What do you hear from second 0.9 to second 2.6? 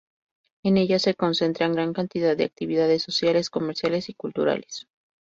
se concentran gran cantidad de